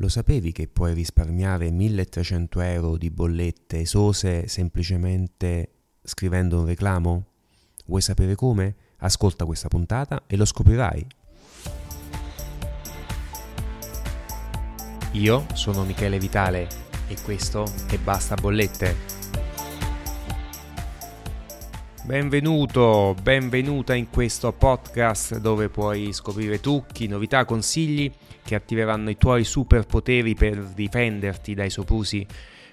Lo 0.00 0.08
sapevi 0.08 0.52
che 0.52 0.68
puoi 0.68 0.92
risparmiare 0.92 1.70
1300 1.70 2.60
euro 2.60 2.96
di 2.98 3.08
bollette 3.08 3.80
esose 3.80 4.46
semplicemente 4.46 5.70
scrivendo 6.02 6.60
un 6.60 6.66
reclamo? 6.66 7.24
Vuoi 7.86 8.02
sapere 8.02 8.34
come? 8.34 8.74
Ascolta 8.98 9.46
questa 9.46 9.68
puntata 9.68 10.24
e 10.26 10.36
lo 10.36 10.44
scoprirai. 10.44 11.06
Io 15.12 15.46
sono 15.54 15.84
Michele 15.84 16.18
Vitale 16.18 16.68
e 17.08 17.16
questo 17.24 17.64
è 17.88 17.96
Basta 17.96 18.34
Bollette. 18.34 18.94
Benvenuto, 22.04 23.16
benvenuta 23.22 23.94
in 23.94 24.10
questo 24.10 24.52
podcast 24.52 25.38
dove 25.38 25.70
puoi 25.70 26.12
scoprire 26.12 26.60
trucchi, 26.60 27.06
novità, 27.06 27.46
consigli 27.46 28.12
che 28.46 28.54
attiveranno 28.54 29.10
i 29.10 29.18
tuoi 29.18 29.42
superpoteri 29.42 30.34
per 30.34 30.56
difenderti 30.62 31.52
dai 31.52 31.68
soprusi 31.68 32.24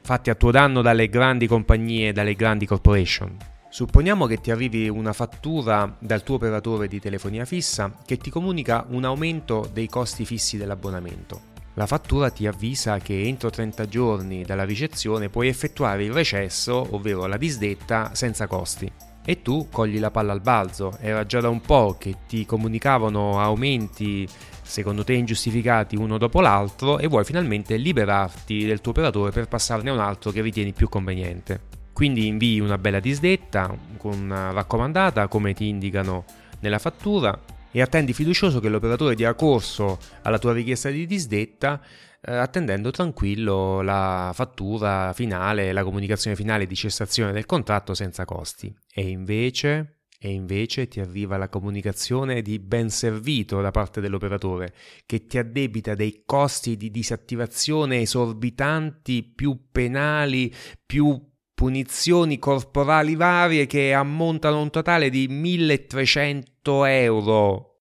fatti 0.04 0.30
a 0.30 0.36
tuo 0.36 0.52
danno 0.52 0.82
dalle 0.82 1.10
grandi 1.10 1.48
compagnie 1.48 2.10
e 2.10 2.14
dalle 2.14 2.36
grandi 2.36 2.68
corporation. 2.68 3.36
Supponiamo 3.70 4.28
che 4.28 4.38
ti 4.38 4.52
arrivi 4.52 4.88
una 4.88 5.14
fattura 5.14 5.98
dal 5.98 6.22
tuo 6.22 6.36
operatore 6.36 6.88
di 6.88 7.00
telefonia 7.00 7.44
fissa 7.44 7.92
che 8.06 8.18
ti 8.18 8.30
comunica 8.30 8.86
un 8.90 9.04
aumento 9.04 9.68
dei 9.74 9.88
costi 9.88 10.26
fissi 10.26 10.58
dell'abbonamento. 10.58 11.52
La 11.74 11.88
fattura 11.88 12.30
ti 12.30 12.46
avvisa 12.46 13.00
che 13.00 13.24
entro 13.24 13.50
30 13.50 13.88
giorni 13.88 14.44
dalla 14.44 14.64
ricezione 14.64 15.30
puoi 15.30 15.48
effettuare 15.48 16.04
il 16.04 16.14
recesso, 16.14 16.86
ovvero 16.92 17.26
la 17.26 17.38
disdetta, 17.38 18.12
senza 18.14 18.46
costi. 18.46 18.92
E 19.26 19.42
tu 19.42 19.68
cogli 19.72 20.00
la 20.00 20.12
palla 20.12 20.34
al 20.34 20.42
balzo, 20.42 20.98
era 21.00 21.26
già 21.26 21.40
da 21.40 21.50
un 21.50 21.62
po' 21.62 21.96
che 21.98 22.16
ti 22.28 22.46
comunicavano 22.46 23.40
aumenti 23.40 24.28
secondo 24.64 25.04
te 25.04 25.14
ingiustificati 25.14 25.96
uno 25.96 26.18
dopo 26.18 26.42
l'altro 26.42 26.98
e 26.98 27.08
vuoi 27.08 27.24
finalmente 27.24 27.76
liberarti 27.76 28.66
del 28.66 28.82
tuo 28.82 28.92
operatore 28.92 29.32
per 29.32 29.48
passarne 29.48 29.90
a 29.90 29.94
un 29.94 30.00
altro 30.00 30.32
che 30.32 30.42
ritieni 30.42 30.74
più 30.74 30.90
conveniente. 30.90 31.72
Quindi 31.94 32.28
invii 32.28 32.60
una 32.60 32.78
bella 32.78 33.00
disdetta 33.00 33.74
con 33.98 34.14
una 34.14 34.52
raccomandata 34.52 35.28
come 35.28 35.54
ti 35.54 35.68
indicano 35.68 36.26
nella 36.62 36.80
fattura 36.80 37.40
e 37.72 37.82
attendi 37.82 38.14
fiducioso 38.14 38.60
che 38.60 38.70
l'operatore 38.70 39.16
dia 39.16 39.34
corso 39.36 40.00
alla 40.24 40.40
tua 40.40 40.54
richiesta 40.54 40.90
di 40.90 41.06
disdetta 41.06 41.80
eh, 42.26 42.34
attendendo 42.34 42.90
tranquillo 42.92 43.82
la 43.82 44.32
fattura 44.34 45.12
finale, 45.14 45.74
la 45.74 45.84
comunicazione 45.84 46.36
finale 46.36 46.66
di 46.66 46.76
cessazione 46.76 47.32
del 47.32 47.46
contratto 47.46 47.94
senza 47.94 48.26
costi. 48.26 48.74
E 48.94 49.10
invece 49.10 49.98
e 50.26 50.32
invece 50.32 50.88
ti 50.88 51.02
arriva 51.02 51.36
la 51.36 51.50
comunicazione 51.50 52.42
di 52.42 52.58
ben 52.58 52.90
servito 52.90 53.60
da 53.60 53.72
parte 53.72 54.00
dell'operatore 54.00 54.74
che 55.06 55.26
ti 55.28 55.38
addebita 55.38 55.96
dei 55.96 56.24
costi 56.26 56.78
di 56.78 56.90
disattivazione 56.92 58.00
esorbitanti, 58.00 59.22
più 59.22 59.68
penali, 59.70 60.54
più 60.86 61.22
punizioni 61.54 62.40
corporali 62.40 63.16
varie 63.16 63.66
che 63.68 63.92
ammontano 63.92 64.62
un 64.62 64.70
totale 64.70 65.10
di 65.10 65.28
1300 65.28 66.86
euro. 66.86 67.73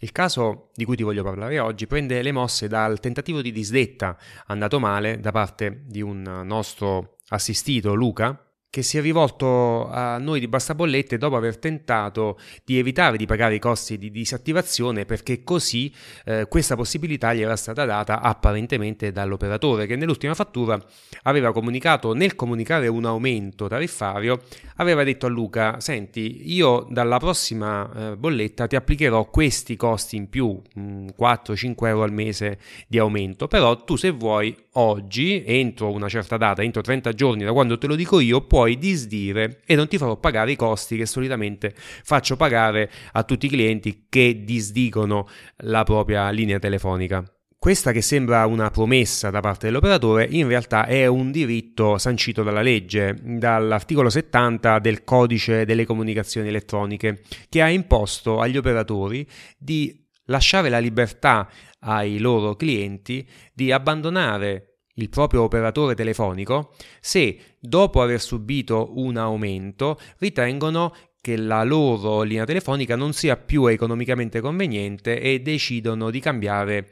Il 0.00 0.12
caso 0.12 0.70
di 0.74 0.84
cui 0.84 0.96
ti 0.96 1.02
voglio 1.02 1.24
parlare 1.24 1.58
oggi 1.58 1.86
prende 1.86 2.22
le 2.22 2.32
mosse 2.32 2.68
dal 2.68 3.00
tentativo 3.00 3.42
di 3.42 3.50
disdetta 3.50 4.16
andato 4.46 4.78
male 4.78 5.18
da 5.18 5.32
parte 5.32 5.82
di 5.86 6.00
un 6.00 6.22
nostro 6.44 7.16
assistito 7.28 7.94
Luca 7.94 8.47
che 8.70 8.82
si 8.82 8.98
è 8.98 9.00
rivolto 9.00 9.88
a 9.88 10.18
noi 10.18 10.40
di 10.40 10.46
Basta 10.46 10.74
Bollette 10.74 11.16
dopo 11.16 11.36
aver 11.36 11.56
tentato 11.58 12.38
di 12.64 12.78
evitare 12.78 13.16
di 13.16 13.24
pagare 13.24 13.54
i 13.54 13.58
costi 13.58 13.96
di 13.96 14.10
disattivazione 14.10 15.06
perché 15.06 15.42
così 15.42 15.90
eh, 16.26 16.46
questa 16.48 16.76
possibilità 16.76 17.32
gli 17.32 17.40
era 17.40 17.56
stata 17.56 17.86
data 17.86 18.20
apparentemente 18.20 19.10
dall'operatore 19.10 19.86
che 19.86 19.96
nell'ultima 19.96 20.34
fattura 20.34 20.78
aveva 21.22 21.50
comunicato 21.52 22.12
nel 22.12 22.34
comunicare 22.34 22.88
un 22.88 23.06
aumento 23.06 23.68
tariffario 23.68 24.42
aveva 24.76 25.02
detto 25.02 25.24
a 25.24 25.30
Luca 25.30 25.80
senti 25.80 26.52
io 26.52 26.86
dalla 26.90 27.16
prossima 27.16 27.90
eh, 28.10 28.16
bolletta 28.18 28.66
ti 28.66 28.76
applicherò 28.76 29.30
questi 29.30 29.76
costi 29.76 30.16
in 30.16 30.28
più 30.28 30.60
4-5 30.76 31.14
mm, 31.16 31.86
euro 31.86 32.02
al 32.02 32.12
mese 32.12 32.58
di 32.86 32.98
aumento 32.98 33.48
però 33.48 33.82
tu 33.82 33.96
se 33.96 34.10
vuoi 34.10 34.54
oggi 34.72 35.42
entro 35.46 35.90
una 35.90 36.08
certa 36.10 36.36
data 36.36 36.62
entro 36.62 36.82
30 36.82 37.14
giorni 37.14 37.44
da 37.44 37.52
quando 37.52 37.78
te 37.78 37.86
lo 37.86 37.94
dico 37.94 38.20
io 38.20 38.42
puoi 38.42 38.56
puoi 38.58 38.76
disdire 38.76 39.60
e 39.64 39.76
non 39.76 39.86
ti 39.86 39.98
farò 39.98 40.16
pagare 40.16 40.50
i 40.50 40.56
costi 40.56 40.96
che 40.96 41.06
solitamente 41.06 41.72
faccio 41.76 42.34
pagare 42.34 42.90
a 43.12 43.22
tutti 43.22 43.46
i 43.46 43.48
clienti 43.48 44.06
che 44.08 44.42
disdicono 44.44 45.28
la 45.58 45.84
propria 45.84 46.28
linea 46.30 46.58
telefonica. 46.58 47.22
Questa 47.56 47.92
che 47.92 48.02
sembra 48.02 48.46
una 48.46 48.70
promessa 48.70 49.30
da 49.30 49.38
parte 49.38 49.66
dell'operatore 49.66 50.26
in 50.28 50.48
realtà 50.48 50.86
è 50.86 51.06
un 51.06 51.30
diritto 51.30 51.98
sancito 51.98 52.42
dalla 52.42 52.60
legge, 52.60 53.16
dall'articolo 53.22 54.10
70 54.10 54.80
del 54.80 55.04
codice 55.04 55.64
delle 55.64 55.86
comunicazioni 55.86 56.48
elettroniche, 56.48 57.22
che 57.48 57.62
ha 57.62 57.68
imposto 57.68 58.40
agli 58.40 58.56
operatori 58.56 59.24
di 59.56 60.04
lasciare 60.24 60.68
la 60.68 60.78
libertà 60.78 61.48
ai 61.80 62.18
loro 62.18 62.56
clienti 62.56 63.24
di 63.52 63.70
abbandonare 63.70 64.67
il 64.98 65.08
proprio 65.08 65.42
operatore 65.42 65.94
telefonico 65.94 66.74
se 67.00 67.56
dopo 67.58 68.02
aver 68.02 68.20
subito 68.20 68.92
un 68.96 69.16
aumento 69.16 69.98
ritengono 70.18 70.94
che 71.20 71.36
la 71.36 71.64
loro 71.64 72.22
linea 72.22 72.44
telefonica 72.44 72.96
non 72.96 73.12
sia 73.12 73.36
più 73.36 73.66
economicamente 73.66 74.40
conveniente 74.40 75.20
e 75.20 75.40
decidono 75.40 76.10
di 76.10 76.20
cambiare 76.20 76.90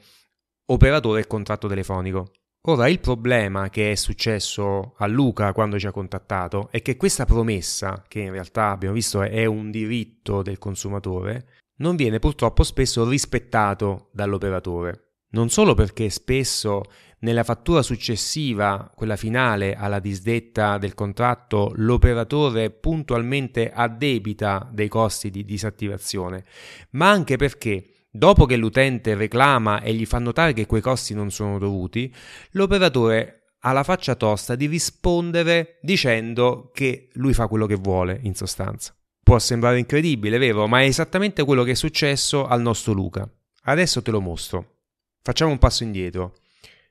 operatore 0.67 1.21
e 1.21 1.27
contratto 1.27 1.69
telefonico. 1.69 2.33
Ora 2.69 2.89
il 2.89 2.99
problema 2.99 3.71
che 3.71 3.93
è 3.93 3.95
successo 3.95 4.95
a 4.97 5.07
Luca 5.07 5.53
quando 5.53 5.79
ci 5.79 5.87
ha 5.87 5.93
contattato 5.93 6.69
è 6.73 6.83
che 6.83 6.97
questa 6.97 7.25
promessa, 7.25 8.05
che 8.09 8.21
in 8.21 8.33
realtà 8.33 8.71
abbiamo 8.71 8.95
visto 8.95 9.23
è 9.23 9.45
un 9.45 9.71
diritto 9.71 10.43
del 10.43 10.59
consumatore, 10.59 11.47
non 11.77 11.95
viene 11.95 12.19
purtroppo 12.19 12.65
spesso 12.65 13.09
rispettato 13.09 14.09
dall'operatore. 14.13 15.19
Non 15.31 15.49
solo 15.49 15.75
perché 15.75 16.11
spesso 16.11 16.83
nella 17.27 17.43
fattura 17.43 17.83
successiva, 17.83 18.89
quella 18.95 19.17
finale 19.17 19.75
alla 19.75 19.99
disdetta 19.99 20.79
del 20.79 20.95
contratto, 20.95 21.73
l'operatore 21.75 22.71
puntualmente 22.71 23.73
addebita 23.73 24.71
dei 24.73 24.87
costi 24.87 25.31
di 25.31 25.45
disattivazione, 25.45 26.45
ma 26.91 27.11
anche 27.11 27.35
perché 27.37 28.05
dopo 28.09 28.47
che 28.47 28.57
l'utente 28.57 29.17
reclama 29.17 29.81
e 29.81 29.93
gli 29.93 30.07
fa 30.07 30.21
notare 30.21 30.53
che 30.53 30.67
quei 30.67 30.81
costi 30.81 31.15
non 31.15 31.33
sono 31.33 31.59
dovuti, 31.59 32.15
l'operatore 32.53 33.55
ha 33.59 33.73
la 33.73 33.83
faccia 33.83 34.15
tosta 34.15 34.55
di 34.55 34.67
rispondere 34.67 35.81
dicendo 35.83 36.71
che 36.73 37.09
lui 37.15 37.35
fa 37.35 37.49
quello 37.49 37.67
che 37.67 37.75
vuole, 37.75 38.21
in 38.23 38.37
sostanza. 38.37 38.95
Può 39.21 39.41
sembrare 39.41 39.81
incredibile, 39.81 40.39
vero? 40.39 40.69
Ma 40.69 40.83
è 40.83 40.85
esattamente 40.85 41.43
quello 41.43 41.65
che 41.65 41.73
è 41.73 41.75
successo 41.75 42.47
al 42.47 42.61
nostro 42.61 42.93
Luca. 42.93 43.29
Adesso 43.65 44.01
te 44.01 44.13
lo 44.13 44.21
mostro. 44.21 44.75
Facciamo 45.21 45.51
un 45.51 45.59
passo 45.59 45.83
indietro. 45.83 46.35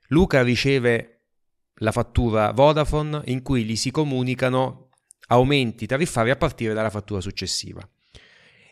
Luca 0.07 0.41
riceve 0.43 1.11
la 1.79 1.91
fattura 1.91 2.51
Vodafone 2.51 3.21
in 3.25 3.41
cui 3.41 3.63
gli 3.63 3.75
si 3.75 3.91
comunicano 3.91 4.89
aumenti 5.27 5.85
tariffari 5.85 6.29
a 6.29 6.35
partire 6.35 6.73
dalla 6.73 6.89
fattura 6.89 7.19
successiva 7.19 7.87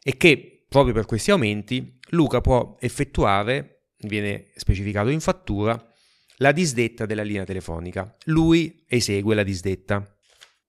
e 0.01 0.17
che 0.17 0.65
proprio 0.67 0.93
per 0.93 1.05
questi 1.05 1.31
aumenti 1.31 1.99
Luca 2.09 2.41
può 2.41 2.77
effettuare, 2.79 3.85
viene 3.99 4.51
specificato 4.55 5.09
in 5.09 5.19
fattura, 5.19 5.81
la 6.37 6.51
disdetta 6.51 7.05
della 7.05 7.23
linea 7.23 7.43
telefonica. 7.43 8.15
Lui 8.25 8.83
esegue 8.87 9.35
la 9.35 9.43
disdetta. 9.43 10.05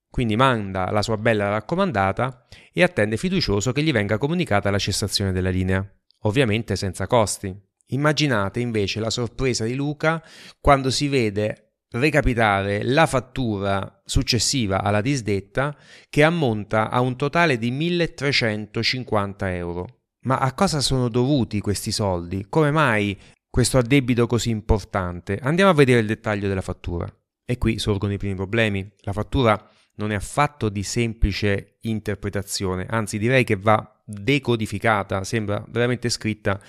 Quindi 0.09 0.37
manda 0.37 0.91
la 0.91 1.03
sua 1.03 1.17
bella 1.17 1.49
raccomandata 1.49 2.47
e 2.73 2.83
attende 2.83 3.17
fiducioso 3.17 3.73
che 3.73 3.83
gli 3.83 3.93
venga 3.93 4.17
comunicata 4.17 4.71
la 4.71 4.79
cessazione 4.79 5.33
della 5.33 5.51
linea, 5.51 5.85
ovviamente 6.21 6.77
senza 6.77 7.07
costi. 7.07 7.55
Immaginate 7.89 8.61
invece 8.61 9.01
la 9.01 9.11
sorpresa 9.11 9.65
di 9.65 9.75
Luca 9.75 10.23
quando 10.61 10.91
si 10.91 11.09
vede 11.09 11.65
recapitare 11.91 12.83
la 12.83 13.07
fattura 13.07 14.03
successiva 14.05 14.83
alla 14.83 15.01
disdetta 15.01 15.77
che 16.09 16.23
ammonta 16.23 16.91
a 16.91 17.01
un 17.01 17.17
totale 17.17 17.59
di 17.59 17.71
1350 17.71 19.55
euro. 19.55 20.01
Ma 20.23 20.39
a 20.39 20.55
cosa 20.55 20.81
sono 20.81 21.09
dovuti 21.09 21.61
questi 21.61 21.93
soldi? 21.93 22.47
Come 22.49 22.71
mai 22.71 23.17
questo 23.49 23.79
addebito 23.79 24.27
così 24.27 24.51
importante? 24.51 25.39
Andiamo 25.41 25.71
a 25.71 25.75
vedere 25.75 26.01
il 26.01 26.07
dettaglio 26.07 26.49
della 26.49 26.63
fattura. 26.63 27.07
E 27.45 27.59
qui 27.59 27.79
sorgono 27.79 28.15
i 28.15 28.19
primi 28.19 28.35
problemi. 28.35 28.91
La 29.01 29.13
fattura 29.13 29.71
non 29.97 30.11
è 30.11 30.15
affatto 30.15 30.69
di 30.69 30.83
semplice 30.83 31.77
interpretazione, 31.83 32.87
anzi 32.89 33.19
direi 33.19 33.45
che 33.45 33.57
va 33.57 34.03
decodificata, 34.05 35.23
sembra 35.25 35.65
veramente 35.69 36.09
scritta 36.09 36.61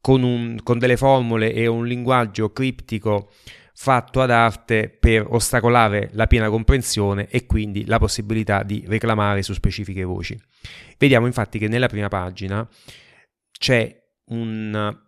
con, 0.00 0.22
un, 0.22 0.58
con 0.62 0.78
delle 0.78 0.96
formule 0.96 1.52
e 1.52 1.66
un 1.66 1.86
linguaggio 1.86 2.52
criptico 2.52 3.30
fatto 3.74 4.20
ad 4.20 4.30
arte 4.30 4.90
per 4.90 5.26
ostacolare 5.28 6.10
la 6.12 6.26
piena 6.26 6.50
comprensione 6.50 7.28
e 7.28 7.46
quindi 7.46 7.86
la 7.86 7.98
possibilità 7.98 8.62
di 8.62 8.84
reclamare 8.86 9.42
su 9.42 9.54
specifiche 9.54 10.04
voci. 10.04 10.38
Vediamo 10.98 11.26
infatti 11.26 11.58
che 11.58 11.66
nella 11.66 11.88
prima 11.88 12.08
pagina 12.08 12.68
c'è 13.50 13.98
un, 14.26 14.98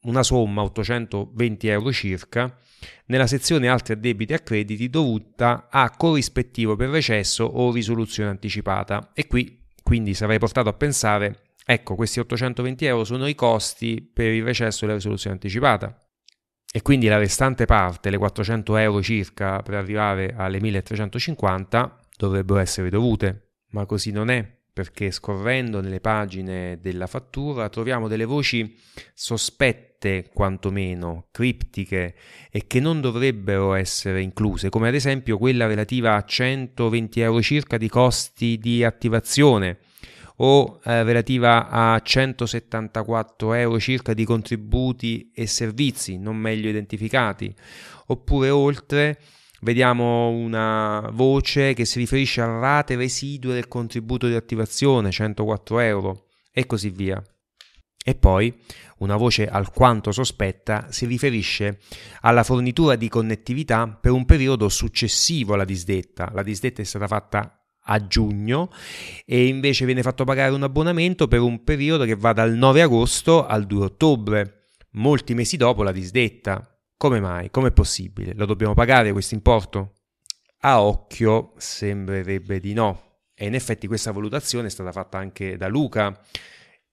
una 0.00 0.22
somma 0.22 0.62
820 0.62 1.68
euro 1.68 1.92
circa 1.92 2.56
nella 3.06 3.26
sezione 3.26 3.68
altri 3.68 3.94
addebiti 3.94 4.32
a 4.32 4.40
crediti 4.40 4.90
dovuta 4.90 5.68
a 5.70 5.90
corrispettivo 5.90 6.76
per 6.76 6.88
recesso 6.88 7.44
o 7.44 7.72
risoluzione 7.72 8.30
anticipata 8.30 9.10
e 9.14 9.26
qui 9.26 9.64
quindi 9.82 10.14
sarei 10.14 10.38
portato 10.38 10.68
a 10.68 10.72
pensare 10.72 11.45
ecco 11.68 11.96
questi 11.96 12.20
820 12.20 12.84
euro 12.84 13.04
sono 13.04 13.26
i 13.26 13.34
costi 13.34 14.00
per 14.00 14.30
il 14.30 14.44
recesso 14.44 14.84
e 14.84 14.88
la 14.88 14.94
risoluzione 14.94 15.34
anticipata. 15.34 16.00
E 16.72 16.82
quindi 16.82 17.08
la 17.08 17.18
restante 17.18 17.64
parte, 17.64 18.10
le 18.10 18.18
400 18.18 18.76
euro 18.76 19.02
circa 19.02 19.62
per 19.62 19.74
arrivare 19.74 20.34
alle 20.36 20.60
1350, 20.60 22.00
dovrebbero 22.16 22.60
essere 22.60 22.90
dovute, 22.90 23.54
ma 23.70 23.86
così 23.86 24.10
non 24.10 24.28
è 24.30 24.56
perché 24.76 25.10
scorrendo 25.10 25.80
nelle 25.80 26.00
pagine 26.00 26.78
della 26.82 27.06
fattura 27.06 27.70
troviamo 27.70 28.08
delle 28.08 28.26
voci 28.26 28.78
sospette, 29.14 30.28
quantomeno 30.34 31.28
criptiche, 31.30 32.14
e 32.50 32.66
che 32.66 32.78
non 32.78 33.00
dovrebbero 33.00 33.72
essere 33.72 34.20
incluse, 34.20 34.68
come 34.68 34.88
ad 34.88 34.94
esempio 34.94 35.38
quella 35.38 35.66
relativa 35.66 36.14
a 36.14 36.22
120 36.22 37.20
euro 37.20 37.40
circa 37.40 37.78
di 37.78 37.88
costi 37.88 38.58
di 38.58 38.84
attivazione 38.84 39.78
o 40.36 40.80
eh, 40.84 41.02
relativa 41.02 41.68
a 41.68 42.00
174 42.00 43.54
euro 43.54 43.78
circa 43.78 44.12
di 44.14 44.24
contributi 44.24 45.30
e 45.34 45.46
servizi 45.46 46.18
non 46.18 46.36
meglio 46.36 46.68
identificati, 46.68 47.54
oppure 48.06 48.50
oltre 48.50 49.18
vediamo 49.62 50.28
una 50.28 51.08
voce 51.12 51.72
che 51.74 51.84
si 51.84 51.98
riferisce 51.98 52.40
a 52.40 52.58
rate 52.58 52.96
residue 52.96 53.54
del 53.54 53.68
contributo 53.68 54.26
di 54.26 54.34
attivazione, 54.34 55.10
104 55.10 55.78
euro, 55.80 56.26
e 56.52 56.66
così 56.66 56.90
via. 56.90 57.22
E 58.08 58.14
poi 58.14 58.54
una 58.98 59.16
voce 59.16 59.48
alquanto 59.48 60.12
sospetta 60.12 60.86
si 60.90 61.06
riferisce 61.06 61.80
alla 62.20 62.44
fornitura 62.44 62.94
di 62.94 63.08
connettività 63.08 63.88
per 63.88 64.12
un 64.12 64.24
periodo 64.24 64.68
successivo 64.68 65.54
alla 65.54 65.64
disdetta. 65.64 66.30
La 66.32 66.44
disdetta 66.44 66.82
è 66.82 66.84
stata 66.84 67.08
fatta 67.08 67.55
a 67.86 68.06
giugno 68.06 68.70
e 69.24 69.46
invece 69.46 69.84
viene 69.84 70.02
fatto 70.02 70.24
pagare 70.24 70.52
un 70.54 70.62
abbonamento 70.62 71.28
per 71.28 71.40
un 71.40 71.62
periodo 71.64 72.04
che 72.04 72.14
va 72.14 72.32
dal 72.32 72.52
9 72.52 72.82
agosto 72.82 73.46
al 73.46 73.66
2 73.66 73.84
ottobre, 73.84 74.64
molti 74.92 75.34
mesi 75.34 75.56
dopo 75.56 75.82
la 75.82 75.92
disdetta. 75.92 76.70
Come 76.96 77.20
mai? 77.20 77.50
Com'è 77.50 77.72
possibile? 77.72 78.32
Lo 78.34 78.46
dobbiamo 78.46 78.74
pagare 78.74 79.12
questo 79.12 79.34
importo? 79.34 79.92
A 80.60 80.82
occhio 80.82 81.52
sembrerebbe 81.58 82.58
di 82.60 82.72
no. 82.72 83.02
E 83.34 83.46
in 83.46 83.54
effetti 83.54 83.86
questa 83.86 84.12
valutazione 84.12 84.68
è 84.68 84.70
stata 84.70 84.92
fatta 84.92 85.18
anche 85.18 85.58
da 85.58 85.68
Luca, 85.68 86.18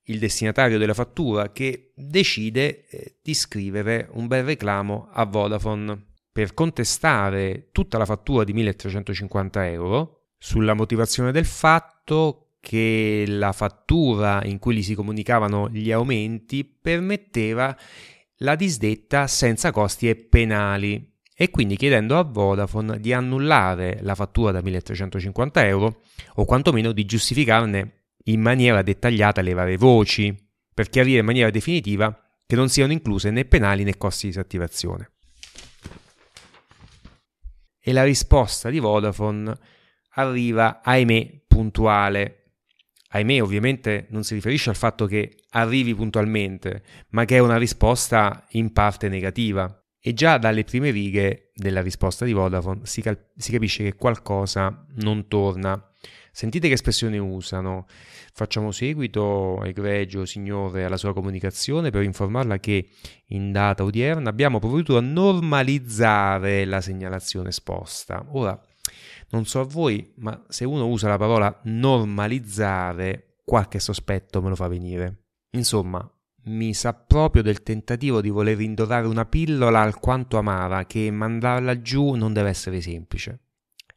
il 0.07 0.19
destinatario 0.19 0.77
della 0.77 0.93
fattura, 0.93 1.53
che 1.53 1.93
decide 1.95 2.85
eh, 2.87 3.17
di 3.21 3.33
scrivere 3.33 4.09
un 4.11 4.27
bel 4.27 4.43
reclamo 4.43 5.07
a 5.13 5.23
Vodafone 5.25 6.11
per 6.33 6.53
contestare 6.53 7.69
tutta 7.71 7.97
la 7.97 8.05
fattura 8.05 8.43
di 8.43 8.51
1350 8.51 9.69
euro 9.69 10.22
sulla 10.43 10.73
motivazione 10.73 11.31
del 11.31 11.45
fatto 11.45 12.55
che 12.59 13.23
la 13.25 13.53
fattura 13.53 14.43
in 14.43 14.59
cui 14.59 14.75
gli 14.75 14.83
si 14.83 14.93
comunicavano 14.93 15.69
gli 15.69 15.89
aumenti 15.89 16.65
permetteva 16.65 17.73
la 18.39 18.55
disdetta 18.55 19.25
senza 19.27 19.71
costi 19.71 20.09
e 20.09 20.17
penali 20.17 21.13
e 21.33 21.49
quindi 21.49 21.77
chiedendo 21.77 22.17
a 22.17 22.23
Vodafone 22.23 22.99
di 22.99 23.13
annullare 23.13 23.99
la 24.01 24.15
fattura 24.15 24.51
da 24.51 24.61
1350 24.61 25.65
euro 25.65 26.01
o 26.35 26.43
quantomeno 26.43 26.91
di 26.91 27.05
giustificarne 27.05 28.07
in 28.25 28.41
maniera 28.41 28.81
dettagliata 28.81 29.39
le 29.41 29.53
varie 29.53 29.77
voci 29.77 30.35
per 30.73 30.89
chiarire 30.89 31.19
in 31.19 31.25
maniera 31.25 31.51
definitiva 31.51 32.13
che 32.45 32.57
non 32.57 32.67
siano 32.67 32.91
incluse 32.91 33.31
né 33.31 33.45
penali 33.45 33.85
né 33.85 33.95
costi 33.95 34.25
di 34.25 34.33
disattivazione. 34.33 35.11
E 37.79 37.93
la 37.93 38.03
risposta 38.03 38.69
di 38.69 38.79
Vodafone 38.79 39.57
arriva, 40.13 40.81
ahimè, 40.83 41.43
puntuale 41.47 42.43
ahimè 43.13 43.41
ovviamente 43.41 44.07
non 44.09 44.23
si 44.23 44.33
riferisce 44.33 44.69
al 44.69 44.75
fatto 44.75 45.05
che 45.05 45.37
arrivi 45.51 45.95
puntualmente, 45.95 46.83
ma 47.09 47.25
che 47.25 47.37
è 47.37 47.39
una 47.39 47.57
risposta 47.57 48.45
in 48.51 48.71
parte 48.73 49.07
negativa. 49.07 49.77
E 49.99 50.13
già 50.13 50.37
dalle 50.37 50.63
prime 50.63 50.89
righe 50.89 51.51
della 51.53 51.81
risposta 51.81 52.25
di 52.25 52.33
Vodafone 52.33 52.81
si, 52.83 53.01
cal- 53.01 53.29
si 53.37 53.51
capisce 53.51 53.83
che 53.83 53.95
qualcosa 53.95 54.85
non 54.95 55.27
torna. 55.27 55.81
Sentite 56.31 56.67
che 56.67 56.73
espressione 56.73 57.19
usano. 57.19 57.85
Facciamo 58.33 58.71
seguito, 58.71 59.63
egregio 59.63 60.25
signore, 60.25 60.83
alla 60.83 60.97
sua 60.97 61.13
comunicazione 61.13 61.91
per 61.91 62.01
informarla 62.01 62.59
che 62.59 62.89
in 63.27 63.51
data 63.51 63.83
odierna 63.83 64.29
abbiamo 64.29 64.59
provveduto 64.59 64.97
a 64.97 65.01
normalizzare 65.01 66.65
la 66.65 66.81
segnalazione 66.81 67.49
esposta. 67.49 68.25
Ora, 68.31 68.59
non 69.33 69.45
so 69.45 69.61
a 69.61 69.65
voi, 69.65 70.13
ma 70.17 70.45
se 70.47 70.63
uno 70.63 70.87
usa 70.87 71.07
la 71.07 71.17
parola 71.17 71.59
normalizzare, 71.63 73.37
qualche 73.43 73.79
sospetto 73.79 74.41
me 74.43 74.49
lo 74.49 74.55
fa 74.55 74.67
venire. 74.67 75.23
Insomma, 75.55 76.07
mi 76.45 76.73
sa 76.75 76.93
proprio 76.93 77.41
del 77.41 77.63
tentativo 77.63 78.21
di 78.21 78.29
voler 78.29 78.59
indorare 78.61 79.07
una 79.07 79.25
pillola 79.25 79.81
alquanto 79.81 80.37
amara 80.37 80.85
che 80.85 81.09
mandarla 81.09 81.81
giù 81.81 82.13
non 82.13 82.31
deve 82.31 82.49
essere 82.49 82.79
semplice. 82.79 83.39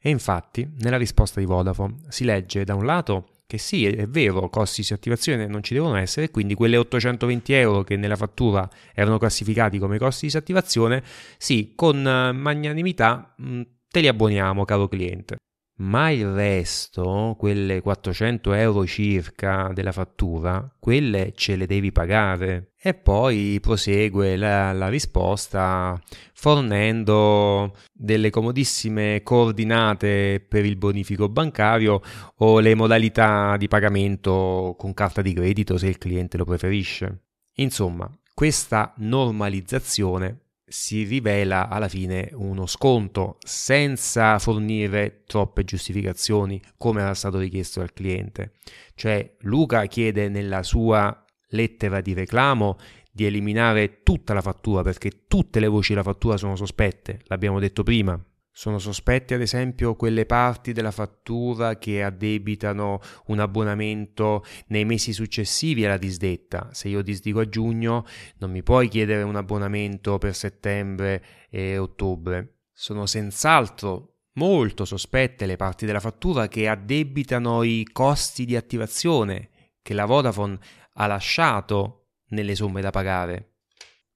E 0.01 0.09
infatti, 0.09 0.69
nella 0.79 0.97
risposta 0.97 1.39
di 1.39 1.47
Vodafone 1.47 1.97
si 2.09 2.25
legge 2.25 2.65
da 2.65 2.75
un 2.75 2.87
lato 2.87 3.29
che 3.47 3.59
sì, 3.59 3.87
è 3.87 4.09
vero, 4.09 4.49
costi 4.49 4.83
di 4.83 4.93
attivazione 4.93 5.47
non 5.47 5.63
ci 5.63 5.75
devono 5.75 5.97
essere, 5.97 6.31
quindi 6.31 6.55
quelle 6.55 6.79
820 6.79 7.53
euro 7.53 7.85
che 7.85 7.97
nella 7.97 8.17
fattura 8.17 8.69
erano 8.93 9.19
classificati 9.19 9.79
come 9.79 9.99
costi 9.99 10.27
di 10.27 10.33
disattivazione, 10.33 11.03
sì, 11.37 11.73
con 11.77 12.01
magnanimità 12.01 13.35
mh, 13.37 13.63
te 13.97 14.03
li 14.03 14.09
abboniamo, 14.09 14.67
caro 14.67 14.89
cliente. 14.89 15.37
Ma 15.79 16.11
il 16.11 16.27
resto, 16.27 17.35
quelle 17.39 17.81
400 17.81 18.53
euro 18.53 18.85
circa 18.85 19.71
della 19.73 19.93
fattura, 19.93 20.71
quelle 20.79 21.33
ce 21.35 21.57
le 21.57 21.65
devi 21.67 21.93
pagare. 21.93 22.73
E 22.79 22.93
poi 22.93 23.59
prosegue 23.59 24.37
la, 24.37 24.73
la 24.73 24.89
risposta 24.89 25.99
fornendo 26.35 27.75
delle 27.91 28.29
comodissime 28.29 29.23
coordinate 29.23 30.45
per 30.47 30.67
il 30.67 30.77
bonifico 30.77 31.31
bancario 31.31 32.03
o 32.37 32.61
le 32.61 32.75
modalità 32.75 33.57
di 33.57 33.67
pagamento 33.67 34.75
con 34.77 34.93
carta 34.93 35.23
di 35.23 35.33
credito 35.33 35.79
se 35.79 35.87
il 35.87 35.97
cliente 35.97 36.37
lo 36.37 36.45
preferisce. 36.45 37.23
Insomma, 37.55 38.11
questa 38.35 38.93
normalizzazione 38.99 40.46
si 40.69 41.05
rivela 41.05 41.69
alla 41.69 41.89
fine 41.89 42.31
uno 42.33 42.67
sconto 42.67 43.37
senza 43.45 44.39
fornire 44.39 45.23
troppe 45.25 45.65
giustificazioni 45.65 46.61
come 46.77 47.03
era 47.03 47.15
stato 47.15 47.39
richiesto 47.39 47.81
dal 47.81 47.93
cliente. 47.93 48.55
Cioè 48.95 49.37
Luca 49.41 49.87
chiede 49.87 50.29
nella 50.29 50.63
sua 50.63 51.25
lettera 51.51 52.01
di 52.01 52.15
reclamo 52.15 52.77
di 53.13 53.25
eliminare 53.25 54.03
tutta 54.03 54.35
la 54.35 54.43
fattura 54.43 54.83
perché 54.83 55.27
tutte 55.29 55.61
le 55.61 55.69
voci 55.69 55.93
della 55.93 56.03
fattura 56.03 56.37
sono 56.37 56.57
sospette, 56.57 57.21
l'abbiamo 57.27 57.61
detto 57.61 57.83
prima. 57.83 58.21
Sono 58.59 58.79
sospetti 58.79 59.35
ad 59.35 59.43
esempio 59.43 59.97
quelle 59.97 60.25
parti 60.25 60.73
della 60.73 60.91
fattura 60.91 61.77
che 61.77 62.03
addebitano 62.03 63.01
un 63.27 63.39
abbonamento 63.39 64.43
nei 64.69 64.87
mesi 64.87 65.13
successivi 65.13 65.85
alla 65.85 65.99
disdetta. 65.99 66.71
Se 66.73 66.89
io 66.89 67.03
disdico 67.03 67.41
a 67.41 67.49
giugno 67.51 68.07
non 68.39 68.51
mi 68.51 68.63
puoi 68.63 68.89
chiedere 68.89 69.25
un 69.25 69.37
abbonamento 69.37 70.17
per 70.17 70.35
settembre 70.35 71.23
e 71.51 71.77
ottobre. 71.77 72.61
Sono 72.73 73.05
senz'altro 73.05 74.21
molto 74.37 74.87
sospette 74.87 75.45
le 75.45 75.57
parti 75.57 75.85
della 75.85 76.01
fattura 76.01 76.49
che 76.49 76.67
addebitano 76.67 77.63
i 77.63 77.87
costi 77.93 78.47
di 78.47 78.57
attivazione 78.57 79.51
che 79.83 79.93
la 79.93 80.07
Vodafone 80.07 80.59
ha 80.95 81.07
lasciato 81.07 82.07
nelle 82.29 82.55
somme 82.55 82.81
da 82.81 82.89
pagare 82.89 83.56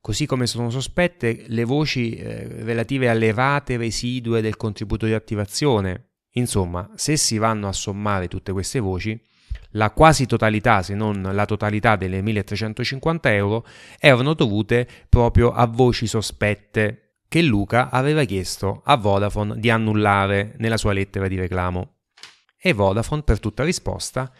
così 0.00 0.26
come 0.26 0.46
sono 0.46 0.70
sospette 0.70 1.44
le 1.48 1.64
voci 1.64 2.14
eh, 2.14 2.46
relative 2.62 3.08
alle 3.08 3.32
rate 3.32 3.76
residue 3.76 4.40
del 4.40 4.56
contributo 4.56 5.06
di 5.06 5.12
attivazione. 5.12 6.08
Insomma, 6.34 6.90
se 6.94 7.16
si 7.16 7.38
vanno 7.38 7.68
a 7.68 7.72
sommare 7.72 8.28
tutte 8.28 8.52
queste 8.52 8.78
voci, 8.78 9.20
la 9.74 9.90
quasi 9.90 10.26
totalità, 10.26 10.82
se 10.82 10.94
non 10.94 11.28
la 11.32 11.44
totalità 11.44 11.96
delle 11.96 12.22
1350 12.22 13.34
euro, 13.34 13.66
erano 13.98 14.34
dovute 14.34 14.88
proprio 15.08 15.52
a 15.52 15.66
voci 15.66 16.06
sospette 16.06 17.22
che 17.28 17.42
Luca 17.42 17.90
aveva 17.90 18.24
chiesto 18.24 18.82
a 18.84 18.96
Vodafone 18.96 19.58
di 19.58 19.70
annullare 19.70 20.54
nella 20.58 20.76
sua 20.76 20.92
lettera 20.92 21.28
di 21.28 21.36
reclamo. 21.36 21.98
E 22.60 22.72
Vodafone, 22.72 23.22
per 23.22 23.38
tutta 23.38 23.64
risposta, 23.64 24.32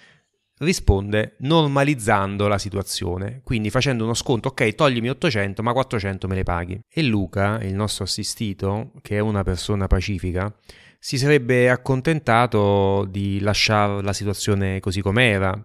risponde 0.61 1.37
normalizzando 1.40 2.49
la 2.49 2.59
situazione, 2.59 3.40
quindi 3.45 3.71
facendo 3.71 4.05
uno 4.05 4.14
sconto, 4.14 4.49
ok, 4.49 4.75
toglimi 4.75 5.11
800, 5.11 5.62
ma 5.62 5.73
400 5.73 6.26
me 6.29 6.35
le 6.35 6.43
paghi. 6.43 6.81
E 6.88 7.02
Luca, 7.02 7.61
il 7.62 7.75
nostro 7.75 8.05
assistito, 8.05 8.93
che 9.02 9.17
è 9.17 9.21
una 9.21 9.43
persona 9.43 9.87
pacifica, 9.87 10.55
si 10.99 11.17
sarebbe 11.17 11.71
accontentato 11.71 13.07
di 13.09 13.40
lasciare 13.40 14.02
la 14.02 14.12
situazione 14.12 14.81
così 14.81 15.00
com'era, 15.00 15.59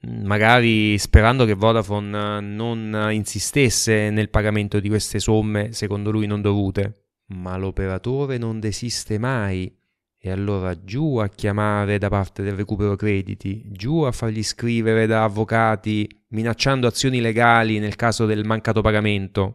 magari 0.00 0.96
sperando 0.96 1.44
che 1.44 1.54
Vodafone 1.54 2.40
non 2.40 3.08
insistesse 3.10 4.10
nel 4.10 4.30
pagamento 4.30 4.80
di 4.80 4.88
queste 4.88 5.18
somme 5.18 5.72
secondo 5.72 6.10
lui 6.10 6.26
non 6.26 6.40
dovute. 6.40 7.02
Ma 7.30 7.58
l'operatore 7.58 8.38
non 8.38 8.58
desiste 8.58 9.18
mai 9.18 9.70
e 10.20 10.30
allora 10.30 10.82
giù 10.82 11.16
a 11.16 11.28
chiamare 11.28 11.98
da 11.98 12.08
parte 12.08 12.42
del 12.42 12.54
recupero 12.54 12.96
crediti, 12.96 13.62
giù 13.66 14.00
a 14.02 14.12
fargli 14.12 14.42
scrivere 14.42 15.06
da 15.06 15.24
avvocati 15.24 16.08
minacciando 16.28 16.86
azioni 16.86 17.20
legali 17.20 17.78
nel 17.78 17.96
caso 17.96 18.26
del 18.26 18.44
mancato 18.44 18.80
pagamento. 18.80 19.52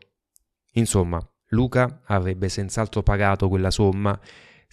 Insomma, 0.73 1.19
Luca 1.49 2.01
avrebbe 2.05 2.49
senz'altro 2.49 3.03
pagato 3.03 3.49
quella 3.49 3.71
somma 3.71 4.19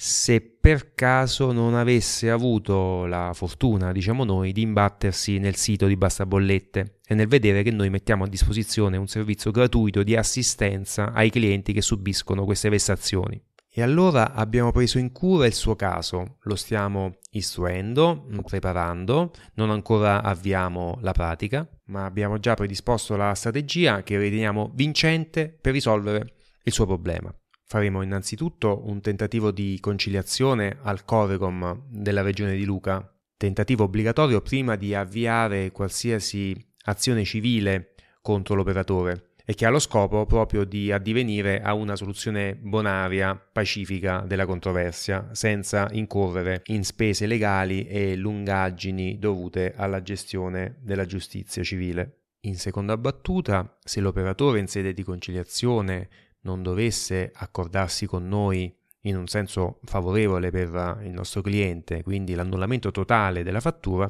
se 0.03 0.41
per 0.41 0.95
caso 0.95 1.53
non 1.53 1.75
avesse 1.75 2.31
avuto 2.31 3.05
la 3.05 3.33
fortuna, 3.35 3.93
diciamo 3.93 4.25
noi, 4.25 4.51
di 4.51 4.63
imbattersi 4.63 5.37
nel 5.37 5.57
sito 5.57 5.87
di 5.87 5.95
Basta 5.95 6.25
Bollette 6.25 7.01
e 7.07 7.15
nel 7.15 7.27
vedere 7.27 7.63
che 7.63 7.71
noi 7.71 7.91
mettiamo 7.91 8.25
a 8.25 8.27
disposizione 8.27 8.97
un 8.97 9.09
servizio 9.09 9.51
gratuito 9.51 10.03
di 10.03 10.17
assistenza 10.17 11.13
ai 11.13 11.29
clienti 11.29 11.75
che 11.75 11.83
subiscono 11.83 12.47
queste 12.47 12.71
vessazioni. 12.71 13.39
E 13.73 13.83
allora 13.83 14.33
abbiamo 14.33 14.73
preso 14.73 14.99
in 14.99 15.13
cura 15.13 15.47
il 15.47 15.55
suo 15.55 15.77
caso, 15.77 16.39
lo 16.43 16.57
stiamo 16.57 17.19
istruendo, 17.31 18.27
preparando, 18.45 19.31
non 19.55 19.71
ancora 19.71 20.25
avviamo 20.25 20.99
la 21.03 21.13
pratica, 21.13 21.69
ma 21.85 22.05
abbiamo 22.05 22.41
già 22.41 22.55
predisposto 22.55 23.15
la 23.15 23.33
strategia 23.33 24.03
che 24.03 24.19
riteniamo 24.19 24.73
vincente 24.75 25.49
per 25.49 25.73
risolvere 25.73 26.35
il 26.65 26.73
suo 26.73 26.85
problema. 26.85 27.33
Faremo 27.65 28.03
innanzitutto 28.03 28.89
un 28.89 29.01
tentativo 29.01 29.53
di 29.53 29.79
conciliazione 29.81 30.79
al 30.83 31.05
Corecom 31.05 31.85
della 31.91 32.23
regione 32.23 32.57
di 32.57 32.65
Luca, 32.65 33.09
tentativo 33.37 33.85
obbligatorio 33.85 34.41
prima 34.41 34.75
di 34.75 34.97
avviare 34.97 35.71
qualsiasi 35.71 36.57
azione 36.87 37.23
civile 37.23 37.95
contro 38.21 38.57
l'operatore 38.57 39.30
e 39.51 39.55
che 39.55 39.67
ha 39.67 39.71
lo 39.71 39.81
scopo 39.81 40.27
proprio 40.27 40.63
di 40.63 40.93
addivenire 40.93 41.61
a 41.61 41.75
una 41.75 41.97
soluzione 41.97 42.55
bonaria, 42.55 43.35
pacifica 43.35 44.23
della 44.25 44.47
controversia, 44.47 45.31
senza 45.33 45.89
incorrere 45.91 46.63
in 46.67 46.85
spese 46.85 47.27
legali 47.27 47.85
e 47.89 48.15
lungaggini 48.15 49.19
dovute 49.19 49.75
alla 49.77 50.03
gestione 50.03 50.77
della 50.81 51.05
giustizia 51.05 51.65
civile. 51.65 52.19
In 52.43 52.55
seconda 52.55 52.97
battuta, 52.97 53.77
se 53.83 53.99
l'operatore 53.99 54.61
in 54.61 54.69
sede 54.69 54.93
di 54.93 55.03
conciliazione 55.03 56.09
non 56.43 56.63
dovesse 56.63 57.33
accordarsi 57.35 58.07
con 58.07 58.29
noi 58.29 58.73
in 59.05 59.17
un 59.17 59.27
senso 59.27 59.81
favorevole 59.83 60.53
per 60.53 61.01
il 61.03 61.11
nostro 61.11 61.41
cliente, 61.41 62.05
quindi 62.05 62.35
l'annullamento 62.35 62.93
totale 62.93 63.43
della 63.43 63.59
fattura, 63.59 64.09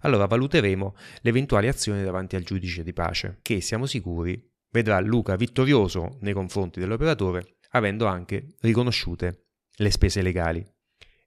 allora 0.00 0.26
valuteremo 0.26 0.96
le 1.20 1.30
eventuali 1.30 1.68
azioni 1.68 2.02
davanti 2.02 2.34
al 2.34 2.42
giudice 2.42 2.82
di 2.82 2.92
pace, 2.92 3.38
che 3.40 3.60
siamo 3.60 3.86
sicuri 3.86 4.49
vedrà 4.70 5.00
Luca 5.00 5.36
vittorioso 5.36 6.18
nei 6.20 6.32
confronti 6.32 6.80
dell'operatore, 6.80 7.56
avendo 7.70 8.06
anche 8.06 8.54
riconosciute 8.60 9.46
le 9.76 9.90
spese 9.90 10.22
legali. 10.22 10.64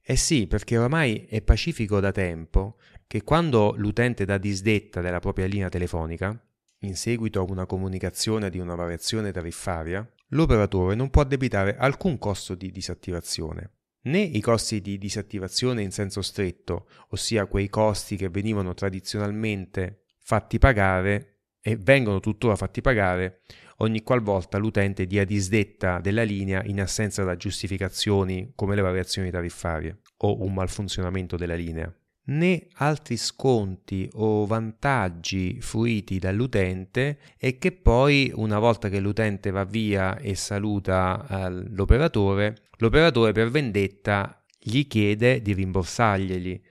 Eh 0.06 0.16
sì, 0.16 0.48
perché 0.48 0.78
ormai 0.78 1.26
è 1.30 1.42
pacifico 1.42 2.00
da 2.00 2.12
tempo 2.12 2.78
che 3.08 3.24
quando 3.24 3.74
l'utente 3.78 4.26
dà 4.26 4.38
disdetta 4.38 5.02
della 5.02 5.20
propria 5.20 5.46
linea 5.46 5.70
telefonica, 5.70 6.38
in 6.80 6.96
seguito 6.96 7.40
a 7.40 7.50
una 7.50 7.66
comunicazione 7.66 8.50
di 8.50 8.60
una 8.60 8.76
variazione 8.76 9.32
tariffaria, 9.32 10.06
l'operatore 10.30 10.96
non 10.96 11.10
può 11.10 11.22
addebitare 11.22 11.78
alcun 11.78 12.18
costo 12.18 12.56
di 12.56 12.72
disattivazione, 12.72 13.72
né 14.04 14.20
i 14.20 14.42
costi 14.42 14.82
di 14.82 14.98
disattivazione 14.98 15.82
in 15.82 15.92
senso 15.92 16.22
stretto, 16.22 16.88
ossia 17.10 17.46
quei 17.46 17.70
costi 17.70 18.18
che 18.18 18.30
venivano 18.30 18.74
tradizionalmente 18.74 20.06
fatti 20.20 20.58
pagare 20.58 21.33
e 21.64 21.78
vengono 21.78 22.20
tuttora 22.20 22.58
fatti 22.58 22.82
pagare 22.82 23.40
ogni 23.78 24.04
qualvolta 24.04 24.58
l'utente 24.58 25.08
dia 25.08 25.26
disdetta 25.26 26.00
della 26.00 26.24
linea 26.24 26.62
in 26.66 26.82
assenza 26.82 27.24
da 27.24 27.38
giustificazioni 27.38 28.52
come 28.54 28.76
le 28.76 28.82
variazioni 28.82 29.32
tariffarie 29.32 30.02
o 30.18 30.44
un 30.44 30.54
malfunzionamento 30.54 31.38
della 31.38 31.56
linea 31.56 31.92
né 32.26 32.68
altri 32.76 33.18
sconti 33.18 34.10
o 34.14 34.46
vantaggi 34.46 35.60
fruiti 35.60 36.20
dall'utente 36.20 37.18
e 37.38 37.58
che 37.58 37.72
poi 37.72 38.32
una 38.36 38.60
volta 38.60 38.90
che 38.90 39.00
l'utente 39.00 39.52
va 39.52 39.66
via 39.66 40.18
e 40.18 40.36
saluta 40.36 41.26
eh, 41.30 41.50
l'operatore, 41.50 42.56
l'operatore 42.78 43.32
per 43.34 43.50
vendetta 43.50 44.42
gli 44.58 44.88
chiede 44.88 45.42
di 45.42 45.54
rimborsarglieli. 45.54 46.64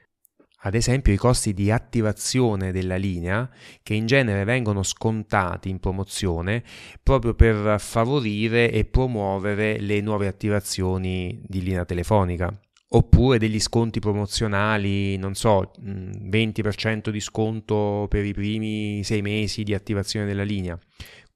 Ad 0.64 0.74
esempio 0.74 1.12
i 1.12 1.16
costi 1.16 1.52
di 1.54 1.72
attivazione 1.72 2.70
della 2.70 2.96
linea, 2.96 3.48
che 3.82 3.94
in 3.94 4.06
genere 4.06 4.44
vengono 4.44 4.84
scontati 4.84 5.68
in 5.68 5.80
promozione 5.80 6.62
proprio 7.02 7.34
per 7.34 7.80
favorire 7.80 8.70
e 8.70 8.84
promuovere 8.84 9.80
le 9.80 10.00
nuove 10.00 10.28
attivazioni 10.28 11.42
di 11.44 11.62
linea 11.62 11.84
telefonica 11.84 12.56
oppure 12.94 13.38
degli 13.38 13.58
sconti 13.58 14.00
promozionali, 14.00 15.16
non 15.16 15.34
so, 15.34 15.72
20% 15.80 17.08
di 17.08 17.20
sconto 17.20 18.06
per 18.08 18.24
i 18.24 18.32
primi 18.32 19.02
sei 19.02 19.22
mesi 19.22 19.62
di 19.62 19.74
attivazione 19.74 20.26
della 20.26 20.42
linea. 20.42 20.78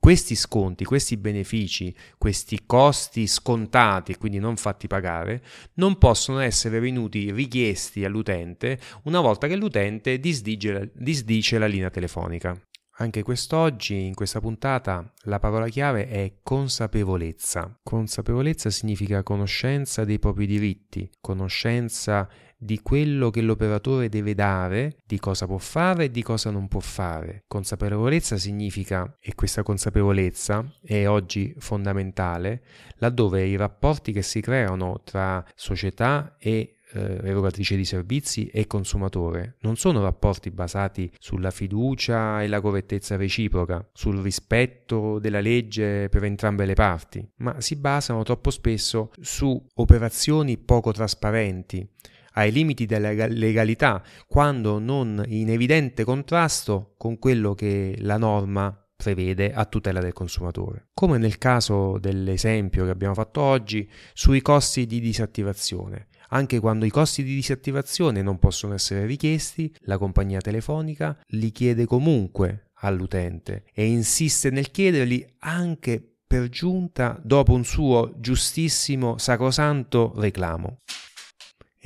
Questi 0.06 0.36
sconti, 0.36 0.84
questi 0.84 1.16
benefici, 1.16 1.92
questi 2.16 2.60
costi 2.64 3.26
scontati 3.26 4.12
e 4.12 4.18
quindi 4.18 4.38
non 4.38 4.56
fatti 4.56 4.86
pagare, 4.86 5.42
non 5.74 5.98
possono 5.98 6.38
essere 6.38 6.78
venuti 6.78 7.32
richiesti 7.32 8.04
all'utente 8.04 8.78
una 9.02 9.18
volta 9.18 9.48
che 9.48 9.56
l'utente 9.56 10.20
disdice, 10.20 10.92
disdice 10.94 11.58
la 11.58 11.66
linea 11.66 11.90
telefonica. 11.90 12.56
Anche 12.98 13.24
quest'oggi, 13.24 14.06
in 14.06 14.14
questa 14.14 14.38
puntata, 14.38 15.12
la 15.24 15.40
parola 15.40 15.66
chiave 15.66 16.06
è 16.08 16.34
consapevolezza. 16.40 17.76
Consapevolezza 17.82 18.70
significa 18.70 19.24
conoscenza 19.24 20.04
dei 20.04 20.20
propri 20.20 20.46
diritti, 20.46 21.10
conoscenza 21.20 22.28
di 22.56 22.80
quello 22.80 23.30
che 23.30 23.42
l'operatore 23.42 24.08
deve 24.08 24.34
dare, 24.34 24.96
di 25.04 25.18
cosa 25.18 25.46
può 25.46 25.58
fare 25.58 26.04
e 26.04 26.10
di 26.10 26.22
cosa 26.22 26.50
non 26.50 26.68
può 26.68 26.80
fare. 26.80 27.44
Consapevolezza 27.46 28.36
significa, 28.36 29.16
e 29.20 29.34
questa 29.34 29.62
consapevolezza 29.62 30.64
è 30.82 31.06
oggi 31.06 31.54
fondamentale, 31.58 32.62
laddove 32.96 33.46
i 33.46 33.56
rapporti 33.56 34.12
che 34.12 34.22
si 34.22 34.40
creano 34.40 35.02
tra 35.04 35.44
società 35.54 36.36
e 36.38 36.76
eh, 36.92 37.20
erogatrice 37.24 37.76
di 37.76 37.84
servizi 37.84 38.46
e 38.46 38.66
consumatore 38.66 39.56
non 39.60 39.76
sono 39.76 40.02
rapporti 40.02 40.50
basati 40.50 41.10
sulla 41.18 41.50
fiducia 41.50 42.42
e 42.42 42.48
la 42.48 42.60
correttezza 42.60 43.16
reciproca, 43.16 43.86
sul 43.92 44.18
rispetto 44.18 45.18
della 45.18 45.40
legge 45.40 46.08
per 46.08 46.24
entrambe 46.24 46.64
le 46.64 46.74
parti, 46.74 47.26
ma 47.36 47.60
si 47.60 47.76
basano 47.76 48.22
troppo 48.22 48.50
spesso 48.50 49.10
su 49.20 49.60
operazioni 49.74 50.58
poco 50.58 50.92
trasparenti, 50.92 51.88
ai 52.36 52.52
limiti 52.52 52.86
della 52.86 53.10
legalità, 53.10 54.02
quando 54.26 54.78
non 54.78 55.22
in 55.26 55.50
evidente 55.50 56.04
contrasto 56.04 56.94
con 56.96 57.18
quello 57.18 57.54
che 57.54 57.96
la 58.00 58.16
norma 58.16 58.78
prevede 58.94 59.52
a 59.52 59.64
tutela 59.66 60.00
del 60.00 60.12
consumatore. 60.12 60.88
Come 60.94 61.18
nel 61.18 61.38
caso 61.38 61.98
dell'esempio 61.98 62.84
che 62.84 62.90
abbiamo 62.90 63.14
fatto 63.14 63.40
oggi 63.40 63.88
sui 64.14 64.40
costi 64.40 64.86
di 64.86 65.00
disattivazione. 65.00 66.08
Anche 66.30 66.58
quando 66.58 66.84
i 66.84 66.90
costi 66.90 67.22
di 67.22 67.34
disattivazione 67.34 68.20
non 68.20 68.38
possono 68.38 68.74
essere 68.74 69.06
richiesti, 69.06 69.72
la 69.80 69.96
compagnia 69.96 70.40
telefonica 70.40 71.16
li 71.28 71.52
chiede 71.52 71.86
comunque 71.86 72.70
all'utente 72.80 73.64
e 73.72 73.86
insiste 73.86 74.50
nel 74.50 74.70
chiederli 74.70 75.24
anche 75.40 76.02
per 76.26 76.48
giunta 76.48 77.18
dopo 77.22 77.52
un 77.52 77.64
suo 77.64 78.12
giustissimo 78.18 79.16
sacrosanto 79.18 80.12
reclamo. 80.16 80.80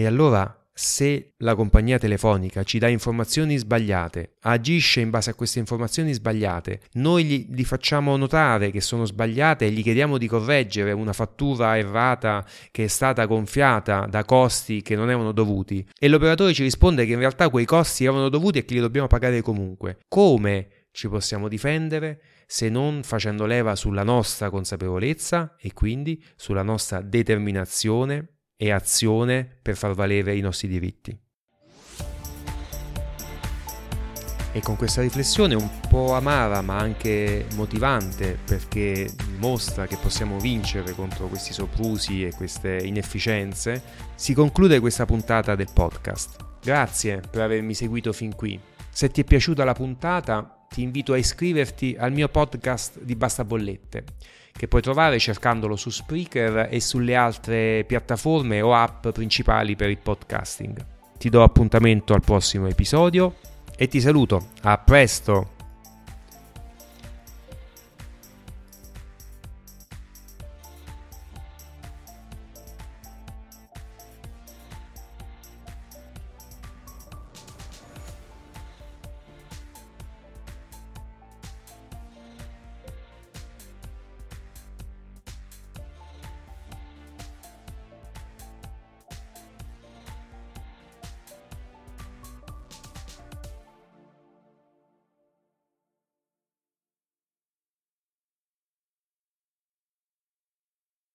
E 0.01 0.07
allora 0.07 0.67
se 0.73 1.35
la 1.41 1.55
compagnia 1.55 1.99
telefonica 1.99 2.63
ci 2.63 2.79
dà 2.79 2.89
informazioni 2.89 3.59
sbagliate, 3.59 4.37
agisce 4.45 5.01
in 5.01 5.11
base 5.11 5.29
a 5.29 5.35
queste 5.35 5.59
informazioni 5.59 6.15
sbagliate, 6.15 6.81
noi 6.93 7.25
gli, 7.25 7.47
gli, 7.51 7.65
facciamo 7.65 8.17
notare 8.17 8.71
che 8.71 8.81
sono 8.81 9.05
sbagliate 9.05 9.67
e 9.67 9.71
gli 9.71 9.83
chiediamo 9.83 10.17
di 10.17 10.27
correggere 10.27 10.93
una 10.93 11.13
fattura 11.13 11.77
errata 11.77 12.47
che 12.71 12.85
è 12.85 12.87
stata 12.87 13.27
gonfiata 13.27 14.07
da 14.09 14.25
costi 14.25 14.81
che 14.81 14.97
non 14.97 15.11
erano 15.11 15.33
dovuti 15.33 15.87
e 15.99 16.09
l'operatore 16.09 16.55
ci 16.55 16.63
risponde 16.63 17.05
che 17.05 17.13
in 17.13 17.19
realtà 17.19 17.51
quei 17.51 17.67
costi 17.67 18.05
erano 18.05 18.31
dovuti 18.31 18.57
e 18.57 18.65
che 18.65 18.73
li 18.73 18.81
dobbiamo 18.81 19.07
pagare 19.07 19.43
comunque. 19.43 19.99
Come 20.09 20.69
ci 20.93 21.11
possiamo 21.11 21.47
difendere 21.47 22.23
se 22.47 22.71
non 22.71 23.03
facendo 23.03 23.45
leva 23.45 23.77
sulla 23.77 24.03
nostra 24.03 24.49
consapevolezza 24.49 25.57
e 25.61 25.75
quindi 25.75 26.25
sulla 26.37 26.63
nostra 26.63 27.03
determinazione 27.03 28.37
e 28.63 28.73
azione 28.73 29.49
per 29.63 29.75
far 29.75 29.95
valere 29.95 30.37
i 30.37 30.43
nostri 30.43 30.69
diritti. 30.69 31.19
E 34.53 34.61
con 34.61 34.77
questa 34.77 35.01
riflessione 35.01 35.55
un 35.55 35.81
po' 35.89 36.13
amara 36.13 36.61
ma 36.61 36.77
anche 36.77 37.47
motivante 37.55 38.39
perché 38.45 39.09
dimostra 39.17 39.87
che 39.87 39.97
possiamo 39.97 40.39
vincere 40.39 40.93
contro 40.93 41.29
questi 41.29 41.55
soprusi 41.55 42.27
e 42.27 42.35
queste 42.35 42.77
inefficienze, 42.85 43.83
si 44.15 44.35
conclude 44.35 44.79
questa 44.79 45.07
puntata 45.07 45.55
del 45.55 45.71
podcast. 45.73 46.37
Grazie 46.61 47.23
per 47.31 47.41
avermi 47.41 47.73
seguito 47.73 48.13
fin 48.13 48.35
qui. 48.35 48.61
Se 48.91 49.09
ti 49.09 49.23
è 49.23 49.25
piaciuta 49.25 49.65
la 49.65 49.73
puntata, 49.73 50.67
ti 50.69 50.83
invito 50.83 51.15
a 51.15 51.17
iscriverti 51.17 51.97
al 51.99 52.13
mio 52.13 52.29
podcast 52.29 53.01
di 53.01 53.17
Basta 53.17 53.43
Bollette, 53.43 54.05
che 54.61 54.69
puoi 54.69 54.83
trovare 54.83 55.19
cercandolo 55.19 55.75
su 55.75 55.89
Spreaker 55.89 56.69
e 56.71 56.83
sulle 56.83 57.15
altre 57.15 57.83
piattaforme 57.87 58.61
o 58.61 58.75
app 58.75 59.09
principali 59.09 59.75
per 59.75 59.89
il 59.89 59.97
podcasting. 59.97 60.85
Ti 61.17 61.31
do 61.31 61.43
appuntamento 61.43 62.13
al 62.13 62.21
prossimo 62.21 62.67
episodio 62.67 63.37
e 63.75 63.89
ti 63.89 64.03
saluto. 64.03 64.49
A 64.61 64.77
presto! 64.77 65.60